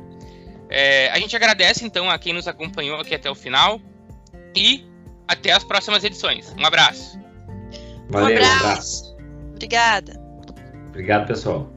É, 0.68 1.11
a 1.11 1.18
gente 1.18 1.35
agradece, 1.37 1.85
então, 1.85 2.11
a 2.11 2.18
quem 2.18 2.33
nos 2.33 2.48
acompanhou 2.48 2.98
aqui 3.01 3.14
até 3.14 3.31
o 3.31 3.35
final. 3.35 3.81
E 4.55 4.87
até 5.27 5.53
as 5.53 5.64
próximas 5.64 6.05
edições. 6.05 6.55
Um 6.59 6.66
abraço. 6.66 7.18
Valeu, 8.11 8.29
um 8.29 8.37
abraço. 8.37 8.53
Um 8.53 8.68
abraço. 8.68 9.16
Obrigada. 9.55 10.20
Obrigado, 10.88 11.27
pessoal. 11.27 11.72